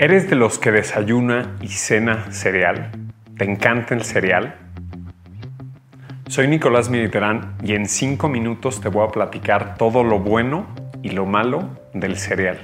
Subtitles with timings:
[0.00, 2.92] ¿Eres de los que desayuna y cena cereal?
[3.36, 4.54] ¿Te encanta el cereal?
[6.28, 10.68] Soy Nicolás Militerán y en cinco minutos te voy a platicar todo lo bueno
[11.02, 12.60] y lo malo del cereal.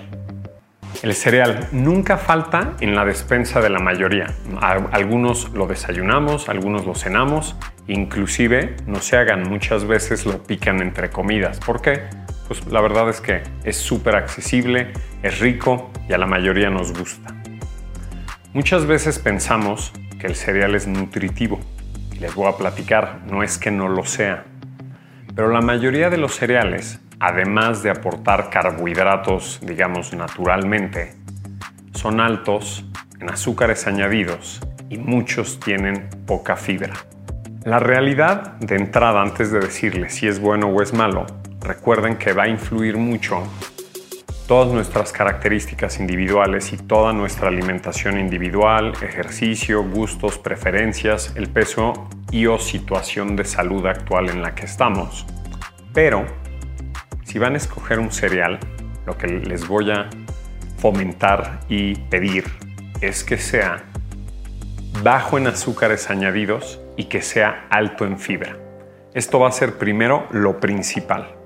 [1.02, 4.32] El cereal nunca falta en la despensa de la mayoría.
[4.92, 7.56] Algunos lo desayunamos, algunos lo cenamos,
[7.88, 11.58] inclusive no se hagan, muchas veces lo pican entre comidas.
[11.58, 12.02] ¿Por qué?
[12.46, 16.92] Pues la verdad es que es súper accesible, es rico y a la mayoría nos
[16.92, 17.34] gusta.
[18.52, 21.58] Muchas veces pensamos que el cereal es nutritivo.
[22.12, 24.44] Y les voy a platicar, no es que no lo sea.
[25.34, 31.14] Pero la mayoría de los cereales, además de aportar carbohidratos, digamos, naturalmente,
[31.94, 32.84] son altos
[33.20, 36.94] en azúcares añadidos y muchos tienen poca fibra.
[37.64, 41.26] La realidad de entrada, antes de decirles si es bueno o es malo,
[41.64, 43.42] recuerden que va a influir mucho
[44.46, 52.46] todas nuestras características individuales y toda nuestra alimentación individual, ejercicio, gustos, preferencias, el peso y
[52.46, 55.26] o situación de salud actual en la que estamos.
[55.94, 56.26] Pero,
[57.24, 58.58] si van a escoger un cereal,
[59.06, 60.10] lo que les voy a
[60.76, 62.44] fomentar y pedir
[63.00, 63.84] es que sea
[65.02, 68.58] bajo en azúcares añadidos y que sea alto en fibra.
[69.14, 71.43] Esto va a ser primero lo principal.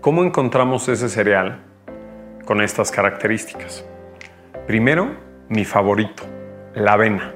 [0.00, 1.60] ¿Cómo encontramos ese cereal
[2.46, 3.84] con estas características?
[4.66, 5.14] Primero,
[5.50, 6.22] mi favorito,
[6.74, 7.34] la avena.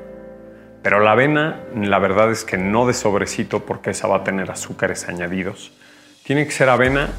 [0.82, 4.50] Pero la avena, la verdad es que no de sobrecito porque esa va a tener
[4.50, 5.78] azúcares añadidos.
[6.24, 7.10] Tiene que ser avena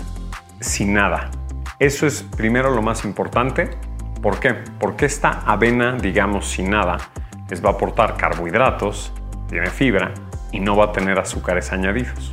[0.62, 1.30] sin nada.
[1.78, 3.70] Eso es primero lo más importante.
[4.24, 4.56] ¿Por qué?
[4.80, 6.98] Porque esta avena, digamos, sin nada,
[7.52, 9.14] les va a aportar carbohidratos,
[9.48, 10.12] tiene fibra
[10.52, 12.32] y no va a tener azúcares añadidos.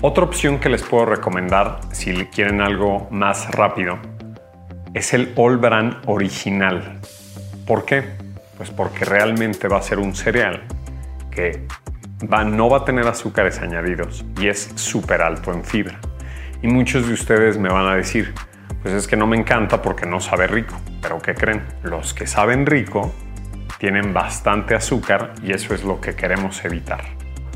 [0.00, 3.98] Otra opción que les puedo recomendar si quieren algo más rápido
[4.94, 7.00] es el All Bran original.
[7.66, 8.04] ¿Por qué?
[8.56, 10.62] Pues porque realmente va a ser un cereal
[11.32, 11.66] que
[12.28, 15.98] no va a tener azúcares añadidos y es súper alto en fibra.
[16.62, 18.34] Y muchos de ustedes me van a decir,
[18.82, 20.80] pues es que no me encanta porque no sabe rico.
[21.02, 21.64] Pero ¿qué creen?
[21.82, 23.12] Los que saben rico
[23.78, 27.04] tienen bastante azúcar y eso es lo que queremos evitar.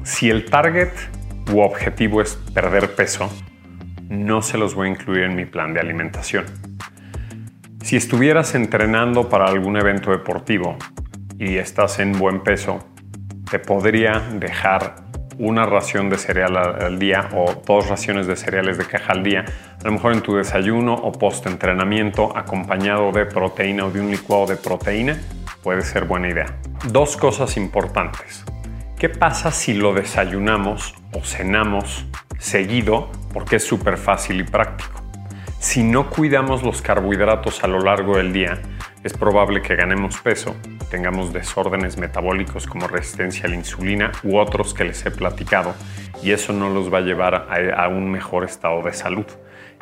[0.02, 0.90] Si el target
[1.50, 3.30] u objetivo es perder peso,
[4.08, 6.44] no se los voy a incluir en mi plan de alimentación.
[7.82, 10.76] Si estuvieras entrenando para algún evento deportivo
[11.38, 12.86] y estás en buen peso,
[13.50, 14.96] te podría dejar
[15.38, 19.44] una ración de cereal al día o dos raciones de cereales de caja al día,
[19.80, 24.46] a lo mejor en tu desayuno o post-entrenamiento acompañado de proteína o de un licuado
[24.46, 25.18] de proteína,
[25.62, 26.46] puede ser buena idea.
[26.90, 28.44] Dos cosas importantes.
[29.02, 32.06] ¿Qué pasa si lo desayunamos o cenamos
[32.38, 33.10] seguido?
[33.32, 35.02] Porque es súper fácil y práctico.
[35.58, 38.62] Si no cuidamos los carbohidratos a lo largo del día,
[39.02, 40.54] es probable que ganemos peso,
[40.88, 45.74] tengamos desórdenes metabólicos como resistencia a la insulina u otros que les he platicado,
[46.22, 49.26] y eso no los va a llevar a, a un mejor estado de salud.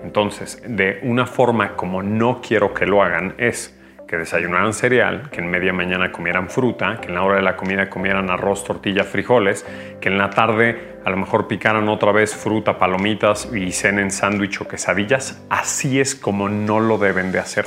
[0.02, 3.78] Entonces, de una forma como no quiero que lo hagan es
[4.10, 7.56] que desayunaran cereal, que en media mañana comieran fruta, que en la hora de la
[7.56, 9.64] comida comieran arroz, tortilla, frijoles,
[10.00, 14.62] que en la tarde a lo mejor picaran otra vez fruta, palomitas y cenen sándwich
[14.62, 15.40] o quesadillas.
[15.48, 17.66] Así es como no lo deben de hacer.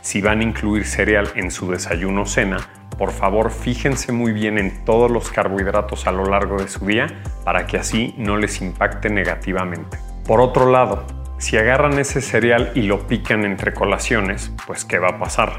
[0.00, 2.56] Si van a incluir cereal en su desayuno o cena,
[2.98, 7.06] por favor fíjense muy bien en todos los carbohidratos a lo largo de su día
[7.44, 9.98] para que así no les impacte negativamente.
[10.26, 15.08] Por otro lado, si agarran ese cereal y lo pican entre colaciones, pues ¿qué va
[15.08, 15.56] a pasar?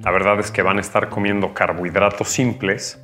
[0.00, 3.02] La verdad es que van a estar comiendo carbohidratos simples.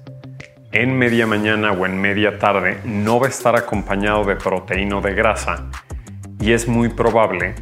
[0.71, 5.01] En media mañana o en media tarde no va a estar acompañado de proteína o
[5.01, 5.69] de grasa
[6.41, 7.57] y es muy probable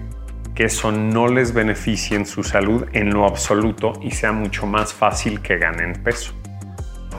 [0.54, 4.92] que eso no les beneficie en su salud en lo absoluto y sea mucho más
[4.92, 6.34] fácil que ganen peso.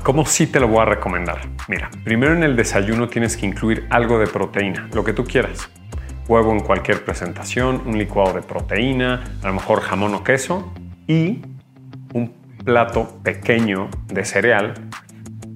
[0.03, 1.39] ¿Cómo sí te lo voy a recomendar?
[1.67, 5.71] Mira, primero en el desayuno tienes que incluir algo de proteína, lo que tú quieras
[6.27, 10.73] huevo en cualquier presentación, un licuado de proteína, a lo mejor jamón o queso
[11.07, 11.41] y
[12.13, 12.33] un
[12.63, 14.73] plato pequeño de cereal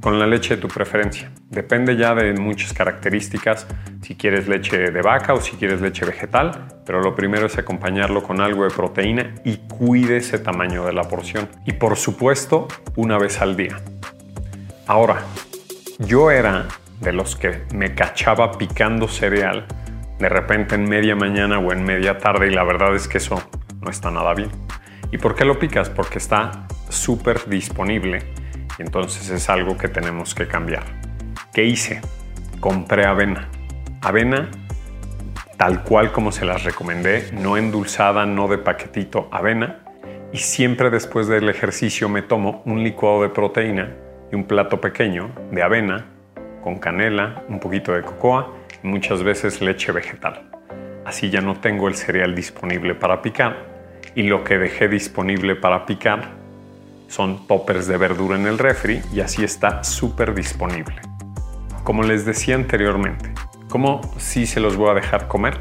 [0.01, 1.31] con la leche de tu preferencia.
[1.49, 3.67] Depende ya de muchas características,
[4.01, 8.21] si quieres leche de vaca o si quieres leche vegetal, pero lo primero es acompañarlo
[8.21, 11.47] con algo de proteína y cuide ese tamaño de la porción.
[11.65, 13.79] Y por supuesto, una vez al día.
[14.85, 15.23] Ahora,
[15.99, 16.67] yo era
[17.01, 19.65] de los que me cachaba picando cereal
[20.19, 23.41] de repente en media mañana o en media tarde y la verdad es que eso
[23.81, 24.49] no está nada bien.
[25.11, 25.89] ¿Y por qué lo picas?
[25.89, 28.23] Porque está súper disponible
[28.77, 30.83] y entonces es algo que tenemos que cambiar.
[31.53, 32.01] ¿Qué hice?
[32.59, 33.49] Compré avena.
[34.01, 34.49] Avena
[35.57, 39.79] tal cual como se las recomendé, no endulzada, no de paquetito, avena.
[40.31, 43.95] Y siempre después del ejercicio me tomo un licuado de proteína
[44.31, 46.05] y un plato pequeño de avena
[46.63, 50.49] con canela, un poquito de cocoa muchas veces leche vegetal.
[51.05, 53.65] Así ya no tengo el cereal disponible para picar
[54.15, 56.31] y lo que dejé disponible para picar
[57.07, 60.95] son toppers de verdura en el refri y así está súper disponible.
[61.83, 63.33] Como les decía anteriormente,
[63.69, 65.57] ¿cómo si se los voy a dejar comer?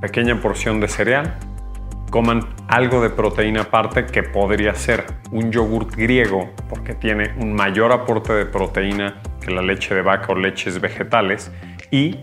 [0.00, 1.36] Pequeña porción de cereal,
[2.10, 7.90] coman algo de proteína aparte que podría ser un yogurt griego porque tiene un mayor
[7.90, 11.50] aporte de proteína que la leche de vaca o leches vegetales
[11.92, 12.18] y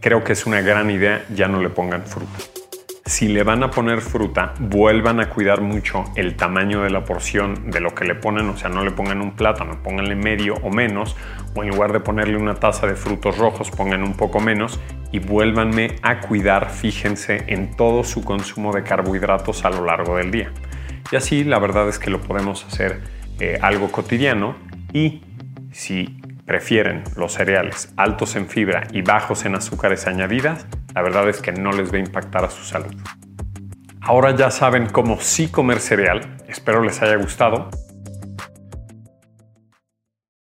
[0.00, 2.38] creo que es una gran idea ya no le pongan fruta.
[3.06, 7.70] Si le van a poner fruta, vuelvan a cuidar mucho el tamaño de la porción
[7.70, 10.70] de lo que le ponen, o sea, no le pongan un plátano, pónganle medio o
[10.70, 11.16] menos,
[11.54, 14.78] o en lugar de ponerle una taza de frutos rojos, pongan un poco menos
[15.10, 20.30] y vuélvanme a cuidar, fíjense en todo su consumo de carbohidratos a lo largo del
[20.30, 20.52] día.
[21.10, 23.00] Y así la verdad es que lo podemos hacer
[23.40, 24.56] eh, algo cotidiano
[24.92, 25.22] y
[25.72, 26.21] si
[26.52, 31.50] prefieren los cereales altos en fibra y bajos en azúcares añadidas, la verdad es que
[31.50, 32.94] no les va a impactar a su salud.
[34.02, 37.70] Ahora ya saben cómo sí comer cereal, espero les haya gustado.